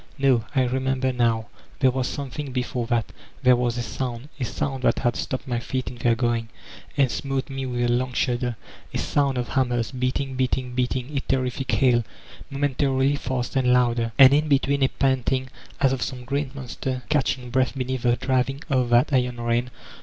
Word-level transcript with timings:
«No, 0.27 0.45
I 0.55 0.63
remember 0.63 1.13
now: 1.13 1.45
there 1.77 1.91
was 1.91 2.07
something 2.07 2.51
before 2.51 2.87
that; 2.87 3.11
there 3.43 3.55
was 3.55 3.77
a 3.77 3.83
sound— 3.83 4.29
a 4.39 4.45
sound 4.45 4.81
that 4.81 4.97
had 4.97 5.15
stopped 5.15 5.47
my 5.47 5.59
feet 5.59 5.91
in 5.91 5.97
their 5.97 6.15
going, 6.15 6.49
and 6.97 7.11
smote 7.11 7.51
me 7.51 7.67
with 7.67 7.83
a 7.83 7.87
k>ng 7.93 8.15
shudder— 8.15 8.55
a 8.95 8.97
sound 8.97 9.37
of 9.37 9.49
hammers, 9.49 9.91
beating, 9.91 10.33
beating, 10.35 10.73
beat 10.73 10.95
ing 10.95 11.15
a 11.15 11.19
terrific 11.29 11.71
hail, 11.73 12.03
momentarily 12.49 13.15
faster 13.15 13.59
and 13.59 13.71
louder, 13.73 14.11
and 14.17 14.33
in 14.33 14.47
between 14.47 14.81
a 14.81 14.87
panting 14.87 15.51
as 15.79 15.93
of 15.93 16.01
some 16.01 16.25
great 16.25 16.55
monster 16.55 17.03
catch 17.09 17.37
ing 17.37 17.51
breath 17.51 17.77
beneath 17.77 18.01
the 18.01 18.15
driving 18.15 18.63
of 18.71 18.89
that 18.89 19.13
iron 19.13 19.39
rain. 19.39 19.69